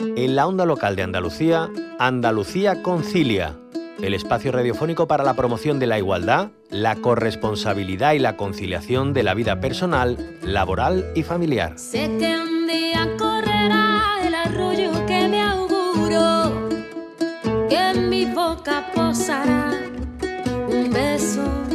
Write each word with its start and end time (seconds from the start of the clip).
En 0.00 0.34
la 0.34 0.46
onda 0.46 0.64
local 0.64 0.96
de 0.96 1.02
Andalucía, 1.02 1.68
Andalucía 1.98 2.82
Concilia, 2.82 3.58
el 4.00 4.14
espacio 4.14 4.50
radiofónico 4.50 5.06
para 5.06 5.24
la 5.24 5.34
promoción 5.34 5.78
de 5.78 5.86
la 5.86 5.98
igualdad, 5.98 6.52
la 6.70 6.96
corresponsabilidad 6.96 8.14
y 8.14 8.18
la 8.18 8.38
conciliación 8.38 9.12
de 9.12 9.22
la 9.24 9.34
vida 9.34 9.60
personal, 9.60 10.38
laboral 10.42 11.12
y 11.14 11.22
familiar. 11.22 11.78
Sé 11.78 12.16
que 12.18 12.34
un 12.34 12.66
día 12.66 13.10
correrá 13.18 14.00
el 14.24 14.34
arroyo 14.34 14.90
que 15.06 15.28
me 15.28 15.42
auguro, 15.42 16.68
que 17.68 17.90
en 17.90 18.08
mi 18.08 18.24
boca 18.24 18.90
posará 18.94 19.70
un 20.70 20.90
beso 20.90 21.69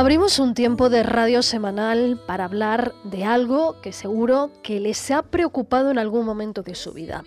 Abrimos 0.00 0.38
un 0.38 0.54
tiempo 0.54 0.88
de 0.88 1.02
radio 1.02 1.42
semanal 1.42 2.18
para 2.26 2.46
hablar 2.46 2.94
de 3.04 3.26
algo 3.26 3.82
que 3.82 3.92
seguro 3.92 4.50
que 4.62 4.80
les 4.80 5.10
ha 5.10 5.20
preocupado 5.20 5.90
en 5.90 5.98
algún 5.98 6.24
momento 6.24 6.62
de 6.62 6.74
su 6.74 6.94
vida, 6.94 7.22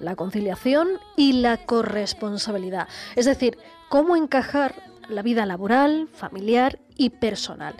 la 0.00 0.16
conciliación 0.16 0.88
y 1.18 1.34
la 1.34 1.58
corresponsabilidad, 1.58 2.88
es 3.14 3.26
decir, 3.26 3.58
cómo 3.90 4.16
encajar 4.16 4.74
la 5.10 5.20
vida 5.20 5.44
laboral, 5.44 6.08
familiar 6.14 6.78
y 6.96 7.10
personal. 7.10 7.74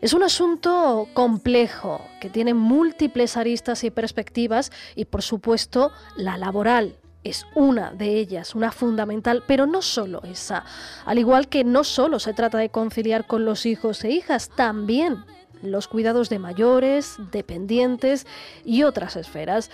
Es 0.00 0.14
un 0.14 0.24
asunto 0.24 1.06
complejo 1.14 2.00
que 2.20 2.28
tiene 2.28 2.54
múltiples 2.54 3.36
aristas 3.36 3.84
y 3.84 3.92
perspectivas 3.92 4.72
y 4.96 5.04
por 5.04 5.22
supuesto 5.22 5.92
la 6.16 6.38
laboral, 6.38 6.96
es 7.26 7.46
una 7.54 7.90
de 7.90 8.18
ellas, 8.18 8.54
una 8.54 8.72
fundamental, 8.72 9.42
pero 9.46 9.66
no 9.66 9.82
solo 9.82 10.22
esa. 10.22 10.64
Al 11.04 11.18
igual 11.18 11.48
que 11.48 11.64
no 11.64 11.84
solo 11.84 12.18
se 12.18 12.34
trata 12.34 12.58
de 12.58 12.70
conciliar 12.70 13.26
con 13.26 13.44
los 13.44 13.66
hijos 13.66 14.04
e 14.04 14.10
hijas, 14.10 14.50
también 14.54 15.24
los 15.62 15.88
cuidados 15.88 16.28
de 16.28 16.38
mayores, 16.38 17.16
dependientes 17.32 18.26
y 18.64 18.84
otras 18.84 19.16
esferas. 19.16 19.70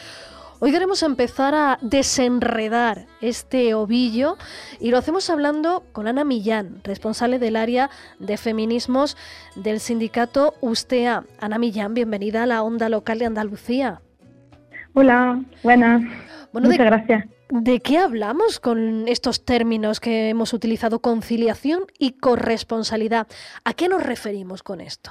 Hoy 0.60 0.70
queremos 0.70 1.02
empezar 1.02 1.56
a 1.56 1.78
desenredar 1.82 3.06
este 3.20 3.74
ovillo 3.74 4.36
y 4.78 4.92
lo 4.92 4.98
hacemos 4.98 5.28
hablando 5.28 5.82
con 5.90 6.06
Ana 6.06 6.22
Millán, 6.22 6.80
responsable 6.84 7.40
del 7.40 7.56
área 7.56 7.90
de 8.20 8.36
feminismos 8.36 9.16
del 9.56 9.80
sindicato 9.80 10.54
USTEA. 10.60 11.24
Ana 11.40 11.58
Millán, 11.58 11.94
bienvenida 11.94 12.44
a 12.44 12.46
la 12.46 12.62
Onda 12.62 12.88
Local 12.88 13.18
de 13.18 13.26
Andalucía. 13.26 14.00
Hola, 14.94 15.42
buenas. 15.64 16.02
Muchas 16.52 16.78
gracias. 16.78 17.24
¿De 17.54 17.80
qué 17.80 17.98
hablamos 17.98 18.60
con 18.60 19.06
estos 19.08 19.44
términos 19.44 20.00
que 20.00 20.30
hemos 20.30 20.54
utilizado, 20.54 21.00
conciliación 21.00 21.80
y 21.98 22.12
corresponsabilidad? 22.12 23.26
¿A 23.62 23.74
qué 23.74 23.90
nos 23.90 24.02
referimos 24.02 24.62
con 24.62 24.80
esto? 24.80 25.10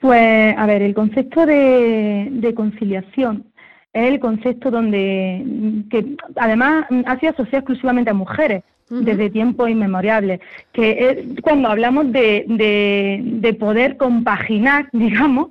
Pues, 0.00 0.58
a 0.58 0.66
ver, 0.66 0.82
el 0.82 0.92
concepto 0.92 1.46
de, 1.46 2.52
conciliación 2.56 3.44
es 3.92 4.08
el 4.08 4.18
concepto 4.18 4.72
donde, 4.72 5.84
que 5.88 6.16
además 6.34 6.86
ha 7.06 7.20
sido 7.20 7.30
asociado 7.30 7.58
exclusivamente 7.58 8.10
a 8.10 8.14
mujeres 8.14 8.64
desde 8.88 9.30
tiempos 9.30 9.70
inmemoriales, 9.70 10.40
que 10.72 11.34
cuando 11.42 11.68
hablamos 11.68 12.12
de, 12.12 13.56
poder 13.58 13.96
compaginar, 13.96 14.88
digamos, 14.92 15.48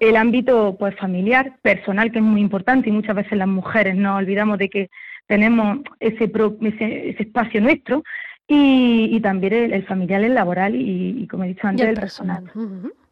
el 0.00 0.16
ámbito 0.16 0.76
pues 0.78 0.96
familiar, 0.96 1.56
personal, 1.62 2.12
que 2.12 2.18
es 2.18 2.24
muy 2.24 2.40
importante, 2.40 2.88
y 2.88 2.92
muchas 2.92 3.16
veces 3.16 3.38
las 3.38 3.48
mujeres 3.48 3.96
nos 3.96 4.18
olvidamos 4.18 4.58
de 4.58 4.68
que 4.68 4.90
tenemos 5.26 5.78
ese, 6.00 6.24
ese, 6.24 7.16
espacio 7.18 7.60
nuestro, 7.60 8.02
y, 8.46 9.18
también 9.20 9.72
el, 9.72 9.86
familiar, 9.86 10.22
el 10.22 10.34
laboral 10.34 10.74
y, 10.74 11.26
como 11.28 11.44
he 11.44 11.48
dicho 11.48 11.66
antes, 11.66 11.86
el, 11.86 11.94
personal. 11.94 12.50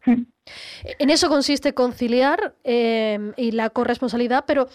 En 0.05 1.11
eso 1.11 1.29
consiste 1.29 1.75
conciliar 1.75 2.55
em, 2.65 3.33
y 3.37 3.53
la 3.53 3.71
corresponsabilidad, 3.71 4.45
pero 4.47 4.69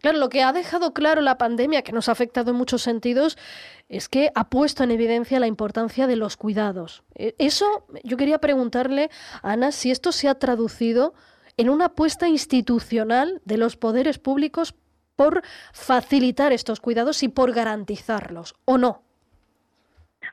claro, 0.00 0.18
lo 0.18 0.28
que 0.28 0.42
ha 0.42 0.52
dejado 0.52 0.92
claro 0.92 1.20
la 1.20 1.38
pandemia, 1.38 1.82
que 1.82 1.92
nos 1.92 2.08
ha 2.08 2.12
afectado 2.12 2.50
en 2.50 2.56
muchos 2.56 2.82
sentidos, 2.82 3.38
es 3.88 4.08
que 4.08 4.32
ha 4.34 4.48
puesto 4.48 4.82
en 4.82 4.90
evidencia 4.90 5.38
la 5.38 5.46
importancia 5.46 6.06
de 6.06 6.16
los 6.16 6.36
cuidados. 6.36 7.04
E, 7.14 7.34
eso, 7.38 7.86
yo 8.02 8.16
quería 8.16 8.38
preguntarle, 8.38 9.10
Ana, 9.42 9.70
si 9.70 9.90
esto 9.92 10.10
se 10.10 10.28
ha 10.28 10.34
traducido 10.34 11.14
en 11.56 11.70
una 11.70 11.86
apuesta 11.86 12.28
institucional 12.28 13.40
de 13.44 13.58
los 13.58 13.76
poderes 13.76 14.18
públicos 14.18 14.74
por 15.14 15.42
facilitar 15.72 16.52
estos 16.52 16.80
cuidados 16.80 17.22
y 17.22 17.28
por 17.28 17.52
garantizarlos, 17.52 18.56
¿o 18.64 18.78
no? 18.78 19.02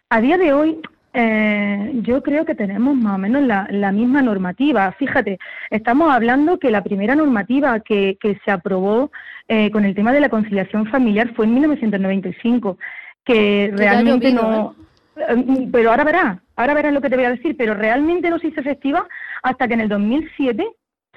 A 0.09 0.21
día 0.21 0.37
de 0.37 0.53
hoy, 0.53 0.81
eh, 1.21 1.91
yo 1.95 2.23
creo 2.23 2.45
que 2.45 2.55
tenemos 2.55 2.95
más 2.95 3.15
o 3.15 3.17
menos 3.17 3.43
la, 3.43 3.91
misma 3.91 4.21
normativa. 4.21 4.89
Fíjate, 4.93 5.37
estamos 5.69 6.09
hablando 6.13 6.59
que 6.59 6.71
la 6.71 6.81
primera 6.81 7.13
normativa 7.13 7.81
que, 7.81 8.17
se 8.45 8.51
aprobó 8.51 9.11
eh, 9.49 9.69
con 9.69 9.83
el 9.83 9.95
tema 9.95 10.13
de 10.13 10.21
la 10.21 10.29
conciliación 10.29 10.85
familiar 10.85 11.33
fue 11.35 11.45
en 11.45 11.55
1995, 11.55 12.77
que 13.25 13.69
realmente 13.75 14.31
no... 14.31 14.75
¿eh? 15.17 15.67
Pero 15.69 15.91
ahora 15.91 16.05
verás, 16.05 16.37
ahora 16.55 16.73
verás 16.73 16.93
lo 16.93 17.01
que 17.01 17.09
te 17.09 17.17
voy 17.17 17.25
a 17.25 17.31
decir, 17.31 17.57
pero 17.57 17.73
realmente 17.73 18.29
no 18.29 18.39
se 18.39 18.47
hizo 18.47 18.61
efectiva 18.61 19.05
hasta 19.43 19.67
que 19.67 19.73
en 19.73 19.81
el 19.81 19.89
2007 19.89 20.65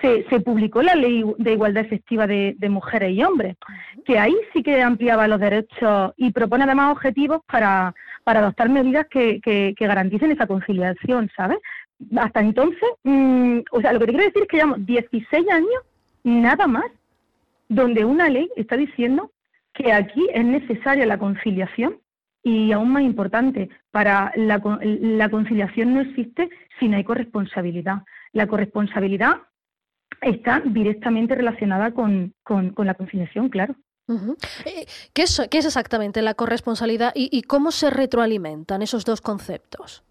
se, 0.03 0.27
se, 0.29 0.41
publicó 0.41 0.83
la 0.83 0.95
ley 0.95 1.25
de 1.39 1.53
igualdad 1.53 1.85
efectiva 1.85 2.27
de, 2.27 2.57
mujeres 2.69 3.13
y 3.13 3.23
hombres, 3.23 3.57
que 4.05 4.19
ahí 4.19 4.37
sí 4.53 4.63
que 4.63 4.83
ampliaba 4.83 5.29
los 5.29 5.41
derechos 5.41 6.13
y 6.17 6.33
propone 6.33 6.65
además 6.65 6.93
objetivos 6.93 7.41
para, 7.51 7.95
para 8.25 8.41
adoptar 8.41 8.69
medidas 8.69 9.07
que, 9.09 9.41
que, 9.41 9.75
garanticen 9.79 10.33
esa 10.33 10.47
conciliación, 10.47 11.31
¿sabes? 11.37 11.59
Hasta 12.17 12.41
entonces, 12.41 12.89
mm, 13.05 13.61
o 13.71 13.81
sea, 13.81 13.93
lo 13.93 14.01
que 14.01 14.07
te 14.07 14.13
quiero 14.13 14.27
decir 14.27 14.43
es 14.43 14.49
que 14.49 14.57
llevamos 14.57 14.85
16 14.85 15.49
años, 15.49 15.83
nada 16.25 16.67
más, 16.67 16.87
donde 17.69 18.05
una 18.05 18.29
ley 18.29 18.51
está 18.57 18.77
diciendo 18.77 19.31
que 19.73 19.93
aquí 19.93 20.29
es 20.35 20.45
necesaria 20.45 21.07
la 21.07 21.19
conciliación 21.19 21.97
y 22.43 22.73
aún 22.73 22.91
más 22.91 23.03
importante, 23.03 23.71
para 23.93 24.33
la, 24.35 24.61
la 24.83 25.29
conciliación 25.29 25.95
no 25.95 26.01
existe 26.01 26.51
si 26.79 26.89
no 26.89 26.97
hay 26.97 27.05
corresponsabilidad. 27.05 28.03
La 28.33 28.49
corresponsabilidad 28.49 29.43
está 30.23 30.63
directamente 30.65 31.35
relacionada 31.35 31.93
con, 31.93 32.33
la 32.79 32.95
conciliación, 32.95 33.49
claro. 33.49 33.75
Eh, 34.65 34.87
¿Qué, 35.13 35.23
es, 35.23 35.39
exactamente 35.53 36.23
la 36.23 36.35
corresponsabilidad 36.35 37.13
y, 37.15 37.43
cómo 37.43 37.71
se 37.71 37.91
retroalimentan 37.91 38.83
esos 38.83 39.05
dos 39.05 39.21
conceptos? 39.21 40.05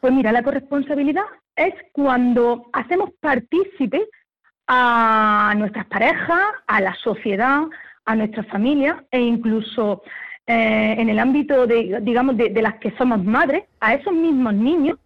Pues 0.00 0.12
mira, 0.12 0.32
la 0.32 0.42
corresponsabilidad 0.42 1.24
es 1.54 1.74
cuando 1.92 2.68
hacemos 2.72 3.10
partícipe 3.20 4.06
a 4.68 5.54
nuestras 5.56 5.86
parejas, 5.86 6.42
a 6.66 6.80
la 6.80 6.94
sociedad, 6.96 7.62
a 8.04 8.14
nuestras 8.14 8.46
familias 8.48 8.96
e 9.10 9.20
incluso 9.20 10.02
eh, 10.46 10.96
en 10.98 11.08
el 11.08 11.18
ámbito 11.18 11.66
de, 11.66 12.00
digamos, 12.02 12.36
de, 12.36 12.50
las 12.62 12.74
que 12.76 12.92
somos 12.98 13.24
madres, 13.24 13.64
a 13.80 13.94
esos 13.94 14.12
mismos 14.12 14.54
niños, 14.54 14.98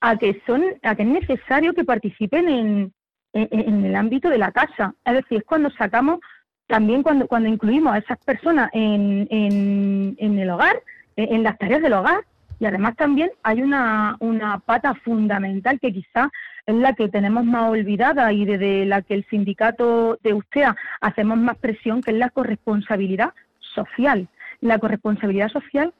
a 0.00 0.16
que 0.16 0.40
son, 0.46 0.64
a 0.82 0.94
que 0.94 1.02
es 1.02 1.08
necesario 1.08 1.74
que 1.74 1.84
participen 1.84 2.48
en, 2.48 2.92
en, 3.32 3.84
el 3.84 3.96
ámbito 3.96 4.28
de 4.28 4.38
la 4.38 4.52
casa. 4.52 4.94
Es 5.04 5.14
decir, 5.14 5.38
es 5.38 5.44
cuando 5.44 5.70
sacamos, 5.70 6.20
también 6.66 7.02
cuando, 7.02 7.26
cuando 7.26 7.48
incluimos 7.48 7.94
a 7.94 7.98
esas 7.98 8.18
personas 8.18 8.70
en, 8.72 9.26
en, 9.30 10.38
el 10.38 10.50
hogar, 10.50 10.82
en, 11.16 11.42
las 11.42 11.58
tareas 11.58 11.82
del 11.82 11.94
hogar, 11.94 12.24
y 12.60 12.66
además 12.66 12.96
también 12.96 13.30
hay 13.42 13.62
una, 13.62 14.16
una 14.18 14.58
pata 14.58 14.94
fundamental 14.94 15.78
que 15.80 15.92
quizás 15.92 16.28
es 16.66 16.74
la 16.74 16.92
que 16.92 17.08
tenemos 17.08 17.44
más 17.44 17.70
olvidada 17.70 18.32
y 18.32 18.44
desde 18.44 18.84
la 18.84 19.02
que 19.02 19.14
el 19.14 19.24
sindicato 19.30 20.18
de 20.22 20.34
USTEA 20.34 20.76
hacemos 21.00 21.38
más 21.38 21.56
presión, 21.56 22.02
que 22.02 22.10
es 22.10 22.16
la 22.18 22.30
corresponsabilidad 22.30 23.32
social. 23.60 24.28
La 24.60 24.78
corresponsabilidad 24.78 25.48
social 25.48 25.94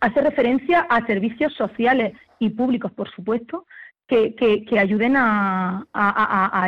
hace 0.00 0.20
referencia 0.20 0.86
a 0.88 1.04
servicios 1.06 1.52
sociales 1.54 2.14
y 2.38 2.50
públicos, 2.50 2.92
por 2.92 3.10
supuesto, 3.10 3.66
que, 4.06 4.78
ayuden 4.78 5.14
a, 5.16 5.86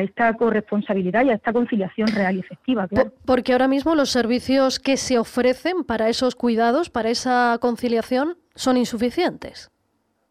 esta 0.02 0.34
corresponsabilidad 0.34 1.24
y 1.24 1.30
a 1.30 1.34
esta 1.34 1.52
conciliación 1.52 2.08
real 2.08 2.36
y 2.36 2.40
efectiva. 2.40 2.88
Porque 3.24 3.52
ahora 3.52 3.68
mismo 3.68 3.94
los 3.94 4.10
servicios 4.10 4.78
que 4.78 4.96
se 4.96 5.18
ofrecen 5.18 5.84
para 5.84 6.08
esos 6.08 6.34
cuidados, 6.34 6.90
para 6.90 7.10
esa 7.10 7.58
conciliación, 7.60 8.36
son 8.54 8.76
insuficientes. 8.76 9.70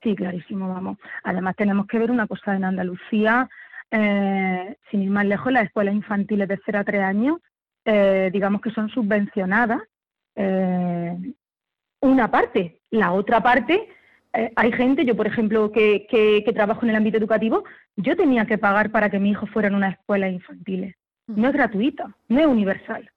Sí, 0.01 0.15
clarísimo, 0.15 0.69
vamos. 0.69 0.97
Además 1.23 1.55
tenemos 1.55 1.87
que 1.87 1.99
ver 1.99 2.11
una 2.11 2.27
cosa 2.27 2.55
en 2.55 2.63
Andalucía, 2.63 3.49
eh, 3.91 4.77
sin 4.89 5.03
ir 5.03 5.09
más 5.09 5.25
lejos, 5.25 5.51
las 5.51 5.65
escuelas 5.65 5.95
infantiles 5.95 6.47
de 6.47 6.59
0 6.65 6.79
a 6.79 6.83
3 6.83 7.01
años, 7.01 7.39
eh, 7.85 8.29
digamos 8.33 8.61
que 8.61 8.71
son 8.71 8.89
subvencionadas. 8.89 9.81
Eh, 10.35 11.33
una 12.01 12.29
parte, 12.29 12.81
la 12.91 13.13
otra 13.13 13.41
parte 13.41 13.89
eh, 14.35 14.51
hay 14.55 14.71
gente, 14.71 15.05
yo 15.05 15.15
por 15.15 15.27
ejemplo, 15.27 15.71
que, 15.71 16.07
que, 16.09 16.53
trabajo 16.53 16.83
en 16.83 16.89
el 16.89 16.95
ámbito 16.95 17.17
educativo, 17.17 17.63
yo 17.95 18.15
tenía 18.15 18.45
que 18.45 18.57
pagar 18.57 18.91
para 18.91 19.09
que 19.09 19.19
mi 19.19 19.31
hijo 19.31 19.45
fuera 19.47 19.67
en 19.67 19.75
una 19.75 19.89
escuela 19.89 20.29
infantil. 20.29 20.95
No 21.27 21.47
es 21.47 21.53
gratuita, 21.53 22.15
no 22.27 22.39
es 22.39 22.45
universal. 22.45 23.09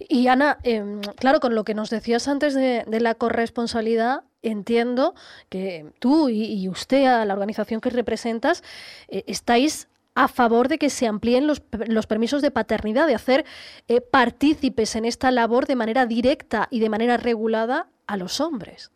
Y 0.00 0.26
Ana, 0.26 0.58
em, 0.62 1.00
claro, 1.16 1.40
con 1.40 1.54
lo 1.54 1.64
que 1.64 1.74
nos 1.74 1.90
decías 1.90 2.26
antes 2.26 2.54
de, 2.54 2.84
la 3.00 3.14
corresponsabilidad, 3.14 4.24
entiendo 4.42 5.14
que 5.48 5.86
tú 6.00 6.28
y, 6.28 6.68
usted, 6.68 7.06
a 7.06 7.24
la 7.24 7.34
organización 7.34 7.80
que 7.80 7.90
representas, 7.90 8.64
eh, 9.08 9.24
estáis 9.26 9.88
a 10.14 10.26
favor 10.26 10.66
de 10.66 10.78
que 10.78 10.90
se 10.90 11.06
amplíen 11.06 11.46
los, 11.46 11.60
permisos 12.08 12.42
de 12.42 12.50
paternidad, 12.50 13.06
de 13.06 13.14
hacer 13.14 13.44
eh, 13.86 14.00
partícipes 14.00 14.96
en 14.96 15.04
esta 15.04 15.30
labor 15.30 15.66
de 15.66 15.76
manera 15.76 16.06
directa 16.06 16.66
y 16.72 16.80
de 16.80 16.88
manera 16.88 17.16
regulada 17.16 17.86
a 18.08 18.16
los 18.16 18.40
hombres. 18.40 18.90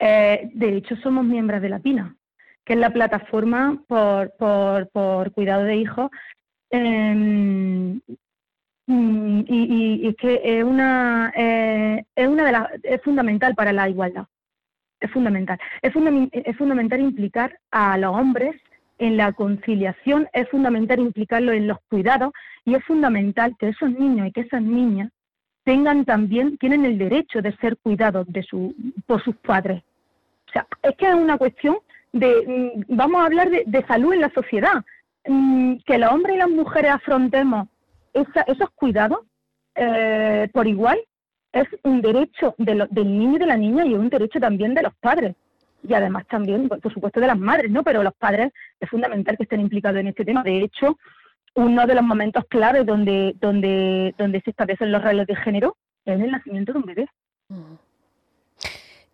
Eh, 0.00 0.50
de 0.54 0.76
hecho, 0.76 0.96
somos 0.96 1.24
miembros 1.24 1.62
de 1.62 1.68
la 1.68 1.78
PINA, 1.78 2.16
que 2.64 2.72
es 2.72 2.78
la 2.78 2.90
plataforma 2.90 3.82
por, 3.86 4.32
por, 4.38 5.32
cuidado 5.32 5.64
de 5.64 5.76
hijos. 5.76 6.10
Em, 6.70 8.00
mm, 8.86 9.44
y, 9.46 10.08
es 10.08 10.16
que 10.16 10.40
es 10.42 10.64
una, 10.64 11.32
es 11.36 12.28
una 12.28 12.44
de 12.44 12.52
las, 12.52 12.68
es 12.82 13.02
fundamental 13.02 13.54
para 13.54 13.72
la 13.72 13.88
igualdad 13.88 14.26
es 15.00 15.10
fundamental. 15.10 15.58
Es, 15.82 15.92
es 16.32 16.56
fundamental 16.56 17.00
implicar 17.00 17.58
a 17.70 17.96
los 17.98 18.14
hombres 18.14 18.54
en 18.98 19.16
la 19.16 19.32
conciliación, 19.32 20.28
es 20.32 20.48
fundamental 20.50 21.00
implicarlo 21.00 21.52
en 21.52 21.66
los 21.66 21.78
cuidados 21.88 22.32
y 22.64 22.74
es 22.74 22.84
fundamental 22.84 23.56
que 23.58 23.68
esos 23.68 23.90
niños 23.90 24.28
y 24.28 24.32
que 24.32 24.42
esas 24.42 24.62
niñas 24.62 25.10
tengan 25.64 26.04
también, 26.04 26.58
tienen 26.58 26.84
el 26.84 26.98
derecho 26.98 27.40
de 27.40 27.56
ser 27.56 27.78
cuidados 27.78 28.26
de 28.28 28.42
su, 28.42 28.74
por 29.06 29.22
sus 29.22 29.36
padres. 29.36 29.82
O 30.50 30.52
sea, 30.52 30.66
es 30.82 30.96
que 30.96 31.08
es 31.08 31.14
una 31.14 31.38
cuestión 31.38 31.78
de, 32.12 32.82
mm, 32.88 32.96
vamos 32.96 33.22
a 33.22 33.26
hablar 33.26 33.50
de, 33.50 33.86
salud 33.86 34.12
en 34.12 34.20
la 34.20 34.30
sociedad, 34.30 34.84
mm, 35.26 35.76
que 35.86 35.98
los 35.98 36.10
hombres 36.12 36.36
y 36.36 36.38
las 36.38 36.50
mujeres 36.50 36.92
afrontemos 36.92 37.68
esos 38.12 38.70
cuidados 38.74 39.20
eh, 39.76 40.48
por 40.52 40.66
igual 40.66 40.98
es 41.52 41.68
un 41.84 42.02
derecho 42.02 42.56
del 42.58 42.88
niño 42.94 43.36
y 43.36 43.38
de 43.38 43.46
la 43.46 43.56
niña 43.56 43.86
y 43.86 43.92
es 43.92 43.98
un 43.98 44.08
derecho 44.08 44.40
también 44.40 44.74
de 44.74 44.82
los 44.82 44.94
padres 44.96 45.36
y 45.82 45.94
además 45.94 46.26
también, 46.26 46.68
por 46.68 46.92
supuesto, 46.92 47.20
de 47.20 47.26
las 47.26 47.38
madres, 47.38 47.70
¿no? 47.70 47.82
Pero 47.82 48.02
los 48.02 48.14
padres 48.14 48.52
es 48.78 48.90
fundamental 48.90 49.36
que 49.36 49.44
estén 49.44 49.60
implicados 49.60 50.00
en 50.00 50.08
este 50.08 50.24
tema. 50.24 50.42
De 50.42 50.62
hecho, 50.62 50.98
uno 51.54 51.86
de 51.86 51.94
los 51.94 52.04
momentos 52.04 52.44
claves 52.48 52.84
donde, 52.84 53.34
donde, 53.40 54.14
donde 54.18 54.40
se 54.42 54.50
establecen 54.50 54.92
los 54.92 55.02
roles 55.02 55.26
de 55.26 55.36
género 55.36 55.76
es 56.04 56.20
el 56.20 56.30
nacimiento 56.30 56.72
de 56.72 56.78
un 56.78 56.84
bebé. 56.84 57.08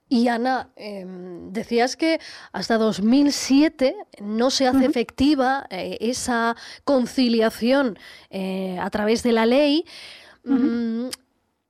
Mm. 0.09 0.15
Y 0.15 0.29
Ana, 0.29 0.71
em, 0.77 1.53
decías 1.53 1.97
que 1.97 2.21
hasta 2.53 2.79
2007 2.79 3.97
no 4.21 4.51
se 4.51 4.67
hace 4.67 4.87
efectiva 4.87 5.67
eh, 5.71 5.99
esa 6.01 6.57
conciliación 6.85 7.99
eh, 8.31 8.79
a 8.81 8.91
través 8.91 9.23
de 9.23 9.33
la 9.33 9.47
ley. 9.47 9.85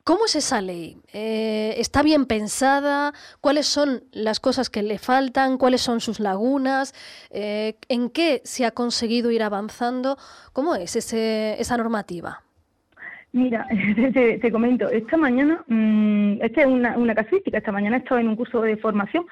¿Cómo 0.04 0.26
es 0.26 0.36
esa 0.36 0.60
ley? 0.60 1.00
Eh, 1.12 1.74
¿Está 1.78 2.02
bien 2.02 2.26
pensada? 2.26 3.12
¿Cuáles 3.40 3.66
son 3.66 4.04
las 4.12 4.38
cosas 4.38 4.70
que 4.70 4.82
le 4.82 4.98
faltan? 4.98 5.58
¿Cuáles 5.58 5.80
son 5.80 6.00
sus 6.00 6.20
lagunas? 6.20 6.94
¿En 7.30 8.10
qué 8.10 8.40
se 8.44 8.64
ha 8.66 8.70
conseguido 8.70 9.32
ir 9.32 9.42
avanzando? 9.42 10.16
¿Cómo 10.52 10.76
es 10.76 10.94
ese, 10.94 11.60
esa 11.60 11.76
normativa? 11.76 12.45
Mira, 13.36 13.66
te, 14.40 14.50
comento, 14.50 14.88
esta 14.88 15.18
mañana, 15.18 15.62
mmm, 15.66 16.38
esta 16.40 16.62
es 16.62 16.66
una, 16.66 16.96
una 16.96 17.14
casuística, 17.14 17.58
esta 17.58 17.70
mañana 17.70 17.98
estaba 17.98 18.18
en 18.18 18.28
un 18.28 18.36
curso 18.36 18.62
de 18.62 18.78
formación 18.78 19.26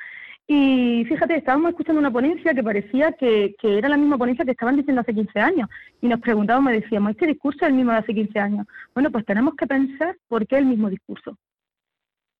y 0.46 1.06
fíjate, 1.08 1.36
estábamos 1.36 1.70
escuchando 1.70 2.00
una 2.00 2.10
ponencia 2.10 2.52
que 2.52 2.62
parecía 2.62 3.12
que, 3.12 3.54
era 3.62 3.88
la 3.88 3.96
misma 3.96 4.18
ponencia 4.18 4.44
que 4.44 4.50
estaban 4.50 4.76
diciendo 4.76 5.00
hace 5.00 5.14
15 5.14 5.40
años. 5.40 5.70
Y 6.02 6.08
nos 6.08 6.20
preguntábamos, 6.20 6.72
decíamos, 6.72 7.12
¿este 7.12 7.28
discurso 7.28 7.60
es 7.62 7.68
el 7.70 7.76
mismo 7.76 7.92
de 7.92 7.98
hace 7.98 8.14
15 8.14 8.38
años? 8.38 8.66
Bueno, 8.92 9.10
pues 9.10 9.24
tenemos 9.24 9.54
que 9.56 9.66
pensar 9.66 10.14
por 10.28 10.46
qué 10.46 10.58
el 10.58 10.66
mismo 10.66 10.90
discurso. 10.90 11.38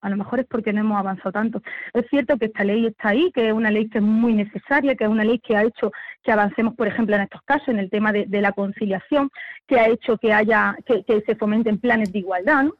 A 0.04 0.10
lo 0.10 0.16
mejor 0.16 0.40
es 0.40 0.46
porque 0.46 0.72
no 0.72 0.80
hemos 0.80 0.98
avanzado 0.98 1.32
tanto. 1.32 1.62
Es 1.92 2.06
cierto 2.10 2.36
que 2.36 2.46
esta 2.46 2.64
ley 2.64 2.86
está 2.86 3.10
ahí, 3.10 3.32
que 3.32 3.48
es 3.48 3.52
una 3.52 3.70
ley 3.70 3.88
que 3.88 3.98
es 3.98 4.04
muy 4.04 4.34
necesaria, 4.34 4.94
que 4.94 5.04
es 5.04 5.10
una 5.10 5.24
ley 5.24 5.38
que 5.38 5.56
ha 5.56 5.64
hecho 5.64 5.90
que 6.22 6.32
avancemos, 6.32 6.74
por 6.74 6.86
ejemplo, 6.86 7.16
en 7.16 7.22
estos 7.22 7.42
casos, 7.42 7.68
en 7.68 7.78
el 7.78 7.90
tema 7.90 8.12
de, 8.12 8.26
la 8.40 8.52
conciliación, 8.52 9.30
que 9.66 9.80
ha 9.80 9.88
hecho 9.88 10.16
que 10.18 10.32
haya, 10.32 10.76
que, 10.86 11.04
que 11.04 11.22
se 11.22 11.36
fomenten 11.36 11.78
planes 11.78 12.12
de 12.12 12.18
igualdad, 12.20 12.64
¿no? 12.64 12.74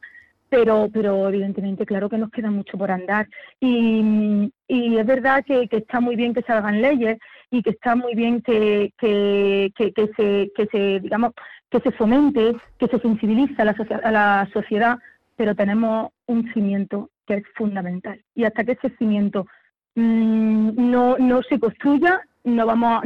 pero, 0.55 0.89
pero 0.93 1.29
evidentemente, 1.29 1.85
claro 1.85 2.09
que 2.09 2.17
nos 2.17 2.31
queda 2.31 2.51
mucho 2.51 2.79
por 2.79 2.91
andar. 2.91 3.27
Y, 3.61 4.53
es 4.69 5.07
verdad 5.07 5.45
que, 5.45 5.69
está 5.71 6.01
muy 6.01 6.15
bien 6.15 6.33
que 6.33 6.43
se 6.43 6.53
hagan 6.53 6.81
leyes 6.81 7.19
y 7.51 7.63
que 7.63 7.71
está 7.71 7.97
muy 7.97 8.15
bien 8.15 8.41
que, 8.41 8.93
que, 8.99 9.73
se, 10.17 10.53
que 10.55 10.67
se, 10.71 11.01
digamos, 11.01 11.33
que 11.71 11.81
se 11.81 11.91
fomente, 11.91 12.55
que 12.79 12.87
se 12.87 13.01
sensibilice 13.01 13.61
a 13.61 13.65
la, 13.65 13.77
a 14.05 14.11
la 14.13 14.49
sociedad, 14.53 14.99
pero 15.37 15.57
tenemos 15.57 16.11
un 16.27 16.53
cimiento 16.53 17.11
que 17.27 17.35
es 17.35 17.45
fundamental. 17.55 18.21
Y 18.35 18.45
hasta 18.45 18.65
que 18.65 18.73
ese 18.73 18.91
cimiento 18.97 19.47
mm, 19.95 20.91
no, 20.91 21.17
no 21.19 21.43
se 21.43 21.59
construya, 21.59 22.21
no 22.45 22.67
vamos, 22.67 23.03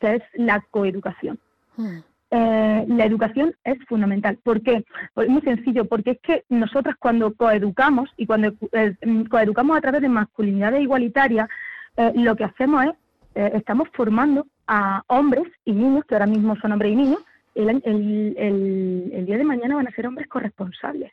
que 0.00 0.16
es 0.16 0.22
la 0.34 0.60
coeducación. 0.70 1.38
Hmm. 1.76 1.98
Eh, 2.30 2.84
la 2.88 3.04
educación 3.06 3.54
es 3.64 3.78
fundamental. 3.86 4.38
¿Por 4.42 4.62
qué? 4.62 4.84
Pues 5.14 5.28
muy 5.28 5.40
sencillo, 5.42 5.86
porque 5.86 6.12
es 6.12 6.20
que 6.20 6.44
nosotras 6.50 6.96
cuando 6.98 7.32
coeducamos 7.34 8.10
y 8.16 8.26
cuando 8.26 8.52
eh, 8.72 8.94
coeducamos 9.30 9.76
a 9.76 9.80
través 9.80 10.02
de 10.02 10.08
masculinidades 10.10 10.82
igualitarias, 10.82 11.48
eh, 11.96 12.12
lo 12.14 12.36
que 12.36 12.44
hacemos 12.44 12.84
es, 12.84 12.92
estamos 13.54 13.88
formando 13.94 14.46
a 14.66 15.02
hombres 15.06 15.44
y 15.64 15.72
niños, 15.72 16.04
que 16.04 16.14
ahora 16.14 16.26
mismo 16.26 16.56
son 16.56 16.72
hombres 16.72 16.92
y 16.92 16.96
niños, 16.96 17.24
el, 17.54 18.34
el, 18.36 19.26
día 19.26 19.38
de 19.38 19.44
mañana 19.44 19.76
van 19.76 19.88
a 19.88 19.92
ser 19.92 20.06
hombres 20.06 20.28
corresponsables. 20.28 21.12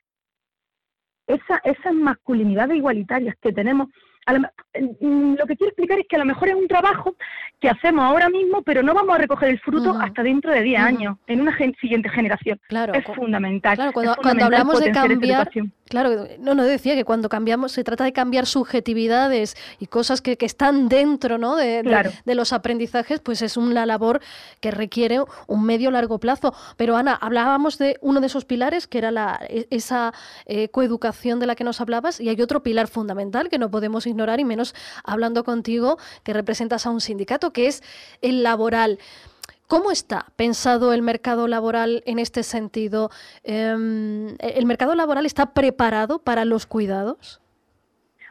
Esa, 1.28 1.62
esas 1.64 1.94
masculinidades 1.94 2.78
igualitarias 2.78 3.36
que 3.42 3.52
tenemos 3.52 3.90
Mm, 4.28 5.36
lo 5.38 5.46
que 5.46 5.56
quiero 5.56 5.70
explicar 5.70 6.00
es 6.00 6.08
que 6.08 6.16
a 6.16 6.20
lo 6.20 6.26
mejor 6.26 6.50
es 6.50 6.56
un 6.56 6.68
trabajo 6.68 7.16
que 7.60 7.70
hacemos 7.70 8.04
ahora 8.04 8.28
mismo, 8.30 8.64
pero 8.64 8.82
no 8.82 8.94
vamos 8.94 9.16
a 9.16 9.20
recoger 9.20 9.50
el 9.50 9.60
fruto 9.60 9.92
hasta 10.00 10.24
dentro 10.24 10.52
de 10.52 10.62
10 10.62 10.80
años, 10.82 11.18
en 11.28 11.42
una 11.42 11.56
siguiente 11.80 12.10
generación. 12.10 12.60
Claro, 12.68 12.94
es 12.94 13.04
fundamental. 13.16 13.76
Claro, 13.76 13.92
cuando, 13.94 14.46
hablamos 14.46 14.80
de 14.80 14.92
cambiar, 14.92 15.50
claro, 15.88 16.28
no, 16.40 16.56
no 16.56 16.64
decía 16.64 16.96
que 16.96 17.06
cuando 17.06 17.30
cambiamos, 17.30 17.72
se 17.72 17.84
trata 17.84 18.04
de 18.04 18.14
cambiar 18.14 18.46
subjetividades 18.46 19.56
y 19.80 19.88
cosas 19.88 20.22
que, 20.22 20.38
están 20.40 20.90
dentro 20.90 21.38
¿no? 21.38 21.56
de, 21.56 21.82
de, 22.26 22.36
los 22.36 22.54
aprendizajes, 22.54 23.20
pues 23.20 23.42
es 23.42 23.58
una 23.58 23.86
labor 23.86 24.22
que 24.60 24.72
requiere 24.72 25.20
un 25.48 25.64
medio 25.66 25.92
largo 25.92 26.20
plazo. 26.20 26.54
Pero 26.78 26.98
Ana, 26.98 27.14
hablábamos 27.14 27.78
de 27.78 27.98
uno 28.02 28.22
de 28.22 28.28
esos 28.28 28.46
pilares, 28.46 28.88
que 28.88 29.00
era 29.00 29.12
la, 29.12 29.40
e, 29.50 29.68
esa 29.70 30.14
eh, 30.46 30.70
coeducación 30.70 31.40
de 31.40 31.48
la 31.48 31.56
que 31.56 31.64
nos 31.64 31.82
hablabas, 31.82 32.20
y 32.20 32.30
hay 32.30 32.42
otro 32.42 32.64
pilar 32.64 32.88
fundamental 32.88 33.50
que 33.50 33.58
no 33.58 33.72
podemos 33.72 34.06
ignorar, 34.08 34.40
y 34.40 34.46
menos 34.46 34.76
hablando 35.04 35.44
contigo, 35.44 35.98
que 36.24 36.34
representas 36.34 36.86
a 36.86 36.92
un 36.92 37.02
sindicato, 37.02 37.52
que 37.52 37.68
es 37.68 37.84
el 38.22 38.44
laboral. 38.44 39.00
¿Cómo 39.68 39.92
está 39.92 40.28
pensado 40.36 40.94
el 40.94 41.02
mercado 41.02 41.48
laboral 41.48 42.04
en 42.06 42.20
este 42.20 42.44
sentido? 42.44 43.10
Em, 43.44 44.36
¿El 44.40 44.66
mercado 44.66 44.94
laboral 44.94 45.26
está 45.26 45.54
preparado 45.54 46.20
para 46.20 46.46
los 46.46 46.68
cuidados? 46.68 47.42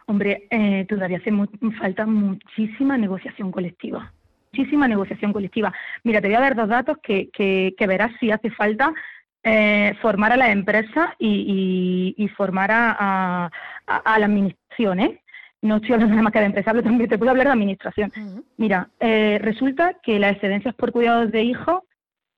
Hombre, 0.07 0.47
eh, 0.51 0.87
todavía 0.89 1.19
hace 1.19 1.33
falta 1.79 2.07
muchísima 2.07 2.97
negociación 2.97 3.51
colectiva. 3.51 4.13
Muchísima 4.53 4.87
negociación 4.87 5.33
colectiva. 5.33 5.73
Mira, 6.05 6.21
te 6.21 6.29
voy 6.29 6.37
a 6.37 6.41
dar 6.41 6.55
dos 6.55 6.69
datos 6.69 6.99
que, 7.03 7.75
verás 7.81 8.13
si 8.21 8.31
hace 8.31 8.51
falta 8.51 8.95
eh, 9.43 9.95
formar 10.01 10.31
a 10.31 10.37
la 10.37 10.53
empresa 10.53 11.17
y, 11.19 12.31
formar 12.37 12.71
a, 12.71 13.51
a 13.87 14.19
la 14.19 14.27
administración. 14.27 15.01
¿eh? 15.01 15.24
No 15.65 15.77
estoy 15.77 15.95
hablando 15.95 16.13
nada 16.13 16.23
más 16.25 16.33
que 16.33 16.41
de 16.41 16.45
empresa, 16.45 16.73
también 16.75 17.09
te 17.09 17.17
puedo 17.17 17.31
hablar 17.31 17.47
de 17.47 17.53
administración. 17.55 18.13
Mira, 18.59 18.91
eh, 19.01 19.39
resulta 19.41 19.95
que 20.03 20.19
las 20.19 20.33
excedencias 20.33 20.75
por 20.75 20.93
cuidados 20.93 21.33
de 21.33 21.43
hijos, 21.43 21.83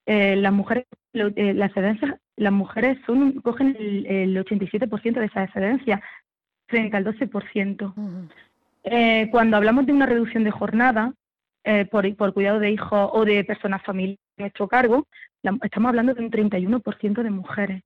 eh, 0.07 0.37
las 0.37 0.53
mujeres, 0.53 0.87
eh, 1.13 1.53
las 1.53 1.71
excedencias, 1.71 2.15
las 2.37 2.53
mujeres 2.53 2.99
son, 3.05 3.33
cogen 3.41 3.77
el, 3.81 4.37
87% 4.37 5.19
de 5.19 5.27
esas 5.27 5.49
excedencias 5.49 6.01
frente 6.69 6.97
al 6.97 7.05
12%. 7.05 7.93
cuando 9.33 9.57
hablamos 9.57 9.87
de 9.87 9.93
una 9.93 10.07
reducción 10.07 10.45
de 10.45 10.53
jornada 10.53 11.13
por, 11.91 12.15
por 12.15 12.33
cuidado 12.33 12.61
de 12.61 12.71
hijos 12.71 13.11
o 13.13 13.25
de 13.25 13.43
personas 13.43 13.83
familiares 13.83 14.21
a 14.39 14.43
nuestro 14.43 14.69
cargo, 14.69 15.09
estamos 15.63 15.89
hablando 15.89 16.15
de 16.15 16.23
un 16.23 16.31
31% 16.31 17.23
de 17.25 17.31
mujeres 17.31 17.83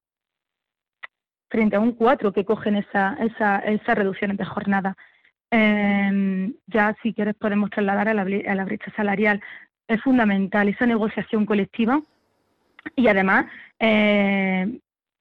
frente 1.49 1.77
a 1.77 1.81
un 1.81 1.93
4 1.93 2.33
que 2.33 2.45
cogen 2.45 2.77
esa, 2.77 3.15
esa, 3.15 3.59
esas 3.61 3.97
reducciones 3.97 4.37
de 4.37 4.45
jornada. 4.45 4.97
Eh, 5.51 6.53
ya 6.67 6.97
si 7.03 7.13
quieres 7.13 7.35
podemos 7.35 7.71
trasladar 7.71 8.09
a 8.09 8.15
la, 8.15 8.23
a 8.23 8.55
la 8.55 8.65
brecha 8.65 8.93
salarial. 8.97 9.43
Es 9.89 10.01
fundamental 10.03 10.69
esa 10.69 10.87
negociación 10.87 11.45
colectiva 11.45 12.01
y 12.97 13.09
además 13.09 13.47
eh, 13.79 14.79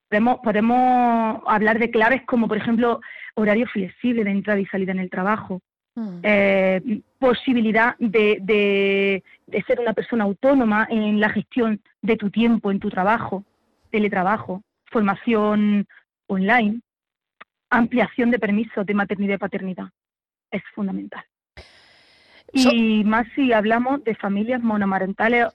podemos, 0.10 0.40
podemos 0.44 1.42
hablar 1.48 1.80
de 1.80 1.92
claves 1.92 2.22
como, 2.26 2.48
por 2.48 2.58
ejemplo, 2.58 3.02
horario 3.36 3.68
flexible 3.68 4.24
de 4.24 4.32
entrada 4.32 4.60
y 4.60 4.66
salida 4.68 4.92
en 4.92 5.00
el 5.00 5.10
trabajo, 5.10 5.62
mm. 5.96 6.20
eh, 6.24 7.02
posibilidad 7.18 7.96
de, 8.00 8.38
de, 8.42 9.24
de, 9.48 9.64
ser 9.64 9.80
una 9.80 9.94
persona 9.94 10.24
autónoma 10.24 10.88
en 10.90 11.20
la 11.20 11.30
gestión 11.30 11.82
de 12.02 12.18
tu 12.18 12.30
tiempo 12.30 12.72
en 12.72 12.80
tu 12.80 12.90
trabajo, 12.90 13.44
teletrabajo, 13.92 14.62
formación 14.86 15.88
online, 16.28 16.82
ampliación 17.70 18.32
de 18.32 18.40
permisos 18.40 18.86
de 18.86 18.94
maternidad 18.94 19.36
y 19.36 19.40
paternidad. 19.40 19.90
Es 20.52 20.62
fundamental. 20.74 21.24
Y 22.52 23.04
más 23.04 23.28
si 23.36 23.54
hablamos 23.54 24.04
de 24.04 24.16
familias 24.16 24.62
monomarentales 24.62 25.48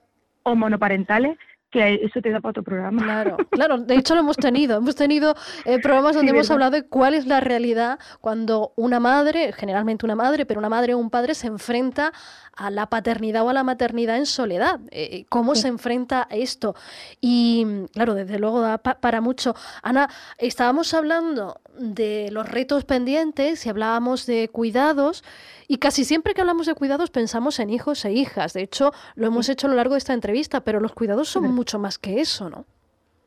o 0.45 0.55
monoparentales 0.55 1.37
que 1.75 1.95
eso 2.05 2.21
te 2.23 2.31
da 2.31 2.41
para 2.41 2.51
otro 2.51 2.63
programa. 2.63 3.03
Claro, 3.03 3.37
claro, 3.51 3.79
de 3.79 3.97
hecho 3.97 4.15
lo 4.15 4.21
hemos 4.21 4.37
tenido. 4.37 4.79
Hemos 4.79 4.95
tenido 4.95 5.35
eh, 5.65 5.81
programas 5.81 6.15
donde 6.15 6.31
hemos 6.31 6.49
hablado 6.51 6.71
de 6.71 6.85
cuál 6.85 7.15
es 7.15 7.27
la 7.27 7.41
realidad 7.41 7.99
cuando 8.21 8.73
una 8.77 9.01
madre, 9.01 9.53
generalmente 9.53 10.07
una 10.07 10.15
madre, 10.15 10.47
pero 10.47 10.61
una 10.61 10.69
madre 10.69 10.95
o 10.95 10.99
un 10.99 11.11
padre 11.11 11.35
se 11.35 11.49
enfrenta 11.49 12.13
a 12.57 12.71
la 12.71 12.87
paternidad 12.87 13.45
o 13.45 13.49
a 13.49 13.53
la 13.53 13.65
maternidad 13.65 14.17
en 14.17 14.27
soledad. 14.27 14.79
Eh, 14.93 15.27
¿Cómo 15.29 15.57
se 15.57 15.67
enfrenta 15.67 16.29
a 16.31 16.37
esto? 16.37 16.77
Y 17.21 17.67
claro, 17.93 18.15
desde 18.15 18.39
luego 18.39 18.61
da 18.61 18.79
para 18.79 19.21
mucho. 19.21 19.57
Ana, 19.83 20.09
estábamos 20.39 20.95
hablando 20.95 21.61
de 21.77 22.29
los 22.31 22.49
retos 22.49 22.85
pendientes 22.85 23.67
y 23.67 23.69
hablábamos 23.69 24.27
de 24.27 24.49
cuidados. 24.49 25.25
Y 25.67 25.79
casi 25.79 26.05
siempre 26.05 26.35
que 26.35 26.43
hablamos 26.43 26.67
de 26.67 26.75
cuidados 26.75 27.11
pensamos 27.11 27.59
en 27.59 27.71
hijos 27.71 28.05
e 28.05 28.13
hijas. 28.13 28.53
De 28.53 28.63
hecho, 28.63 28.93
lo 29.15 29.27
hemos 29.27 29.49
hecho 29.49 29.67
a 29.67 29.71
lo 29.71 29.77
largo 29.77 29.95
de 29.95 29.99
esta 29.99 30.13
entrevista, 30.13 30.61
pero 30.61 30.79
los 30.79 30.93
cuidados 30.93 31.29
son 31.29 31.45
mucho 31.65 31.79
más 31.79 31.99
que 31.99 32.21
eso, 32.21 32.51
¿no? 32.51 32.67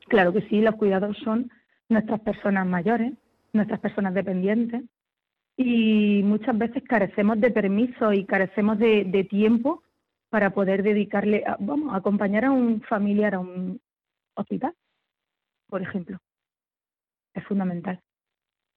Claro 0.06 0.32
que 0.32 0.42
sí, 0.42 0.60
los 0.60 0.76
cuidados 0.76 1.16
son 1.24 1.50
nuestras 1.88 2.20
personas 2.20 2.64
mayores, 2.68 3.12
nuestras 3.52 3.80
personas 3.80 4.14
dependientes, 4.14 4.84
y 5.56 6.22
muchas 6.22 6.56
veces 6.56 6.84
carecemos 6.88 7.40
de 7.40 7.50
permiso 7.50 8.12
y 8.12 8.24
carecemos 8.24 8.78
de, 8.78 9.26
tiempo 9.28 9.82
para 10.30 10.50
poder 10.50 10.84
dedicarle, 10.84 11.42
a, 11.44 11.56
vamos, 11.58 11.92
a 11.92 11.96
acompañar 11.96 12.44
a 12.44 12.52
un 12.52 12.80
familiar 12.82 13.34
a 13.34 13.40
un 13.40 13.80
hospital, 14.36 14.72
por 15.68 15.82
ejemplo. 15.82 16.18
Es 17.34 17.44
fundamental 17.44 18.00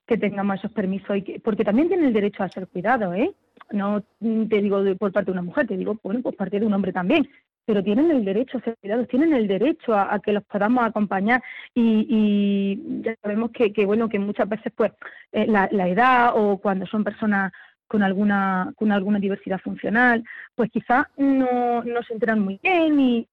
que 0.08 0.18
tengamos 0.18 0.58
esos 0.58 0.72
permisos 0.72 1.18
y 1.18 1.22
que, 1.22 1.40
porque 1.40 1.64
también 1.64 1.88
tiene 1.88 2.08
el 2.08 2.14
derecho 2.14 2.42
a 2.42 2.50
ser 2.50 2.68
cuidado, 2.68 3.14
¿eh? 3.14 3.32
No 3.72 4.02
te 4.02 4.60
digo 4.60 4.84
por 4.98 5.12
parte 5.12 5.28
de 5.28 5.34
una 5.34 5.44
mujer, 5.44 5.68
te 5.68 5.78
digo, 5.78 6.00
bueno, 6.02 6.24
por 6.24 6.36
parte 6.36 6.60
de 6.60 6.66
un 6.66 6.74
hombre 6.74 6.92
también, 6.92 7.30
pero 7.66 7.84
tienen 7.84 8.12
el 8.12 8.26
derecho 8.26 8.58
a 8.58 8.62
ser 8.62 8.78
cuidados, 8.78 9.08
tienen 9.08 9.34
el 9.34 9.48
derecho 9.48 9.94
a, 9.94 10.20
que 10.20 10.34
los 10.34 10.44
podamos 10.44 10.84
acompañar 10.84 11.44
y, 11.74 13.02
ya 13.02 13.16
sabemos 13.22 13.52
que, 13.52 13.86
bueno, 13.86 14.10
que 14.10 14.20
muchas 14.20 14.50
veces 14.50 14.72
pues 14.76 14.92
eh, 15.32 15.46
la, 15.48 15.68
edad 15.88 16.34
o 16.36 16.58
cuando 16.58 16.86
son 16.86 17.04
personas 17.04 17.52
con 17.88 18.04
alguna 18.04 18.72
con 18.78 18.92
alguna 18.92 19.20
diversidad 19.20 19.60
funcional, 19.60 20.24
pues 20.56 20.72
quizás 20.72 21.08
no, 21.18 21.84
no 21.84 22.04
se 22.04 22.14
enteran 22.14 22.40
muy 22.40 22.60
bien 22.64 23.00
y, 23.00 23.28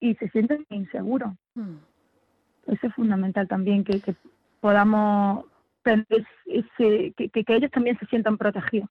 y 0.00 0.14
se 0.16 0.28
sienten 0.30 0.66
inseguros. 0.70 1.32
Mm. 1.54 1.76
Eso 2.66 2.86
es 2.88 2.94
fundamental 2.94 3.48
también, 3.48 3.84
que, 3.84 4.00
que 4.00 4.14
podamos 4.60 5.44
que, 5.86 7.44
ellos 7.48 7.70
también 7.70 7.98
se 7.98 8.06
sientan 8.06 8.36
protegidos. 8.36 8.88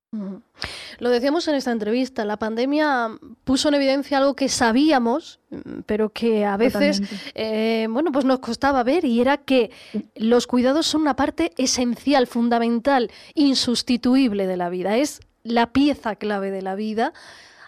Lo 0.99 1.09
decíamos 1.09 1.47
en 1.47 1.55
esta 1.55 1.71
entrevista, 1.71 2.25
la 2.25 2.37
pandemia 2.37 3.09
puso 3.43 3.69
en 3.69 3.75
evidencia 3.75 4.17
algo 4.17 4.35
que 4.35 4.49
sabíamos, 4.49 5.39
pero 5.85 6.09
que 6.09 6.45
a 6.45 6.57
veces, 6.57 7.01
eh, 7.33 7.87
bueno, 7.89 8.11
pues 8.11 8.25
nos 8.25 8.39
costaba 8.39 8.83
ver 8.83 9.05
y 9.05 9.21
era 9.21 9.37
que 9.37 9.71
los 10.15 10.47
cuidados 10.47 10.87
son 10.87 11.01
una 11.01 11.15
parte 11.15 11.51
esencial, 11.57 12.27
fundamental, 12.27 13.11
insustituible 13.33 14.47
de 14.47 14.57
la 14.57 14.69
vida. 14.69 14.97
Es 14.97 15.21
la 15.43 15.71
pieza 15.71 16.15
clave 16.15 16.51
de 16.51 16.61
la 16.61 16.75
vida. 16.75 17.13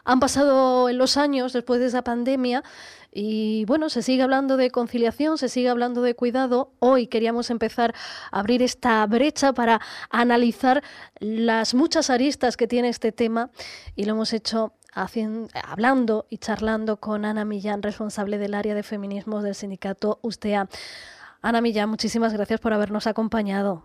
Han 0.07 0.21
pasado 0.21 0.89
los 0.93 1.17
años 1.17 1.51
después 1.51 1.81
de 1.81 1.87
esa 1.87 2.01
pandemia 2.01 2.63
y 3.11 3.65
bueno, 3.65 3.89
se 3.89 4.01
sigue 4.01 4.23
hablando 4.23 4.55
de 4.55 4.71
conciliación, 4.71 5.37
se 5.37 5.49
sigue 5.49 5.67
hablando 5.67 6.01
de 6.01 6.15
cuidado. 6.15 6.71
Hoy 6.79 7.07
queríamos 7.07 7.49
empezar 7.49 7.93
a 8.31 8.39
abrir 8.39 8.61
esta 8.61 9.05
brecha 9.05 9.51
para 9.51 9.81
analizar 10.09 10.81
las 11.19 11.73
muchas 11.73 12.09
aristas 12.09 12.55
que 12.55 12.67
tiene 12.67 12.87
este 12.87 13.11
tema 13.11 13.49
y 13.97 14.05
lo 14.05 14.13
hemos 14.13 14.31
hecho 14.31 14.71
hablando 14.93 16.25
y 16.29 16.37
charlando 16.37 17.01
con 17.01 17.25
Ana 17.25 17.43
Millán, 17.43 17.83
responsable 17.83 18.37
del 18.37 18.53
área 18.53 18.75
de 18.75 18.83
feminismos 18.83 19.43
del 19.43 19.55
sindicato 19.55 20.19
USTEA. 20.21 20.69
Ana 21.41 21.59
Millán, 21.59 21.89
muchísimas 21.89 22.31
gracias 22.31 22.61
por 22.61 22.71
habernos 22.71 23.07
acompañado. 23.07 23.83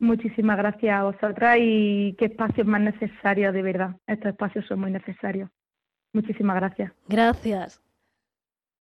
Muchísimas 0.00 0.56
gracias 0.56 0.98
a 0.98 1.04
vosotras 1.04 1.58
y 1.60 2.16
qué 2.18 2.24
espacios 2.24 2.66
más 2.66 2.80
necesarios, 2.80 3.54
de 3.54 3.62
verdad. 3.62 3.94
Estos 4.08 4.32
espacios 4.32 4.66
son 4.66 4.80
muy 4.80 4.90
necesarios. 4.90 5.48
Muchísimas 6.12 6.56
gracias. 6.56 6.92
Gracias. 7.08 7.80